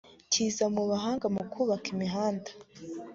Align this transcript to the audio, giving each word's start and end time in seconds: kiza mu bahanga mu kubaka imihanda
kiza 0.31 0.65
mu 0.75 0.83
bahanga 0.89 1.25
mu 1.35 1.43
kubaka 1.51 1.87
imihanda 1.95 2.51